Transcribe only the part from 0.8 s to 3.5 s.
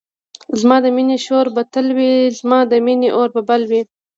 د مینی شور به تل وی زما د مینی اور به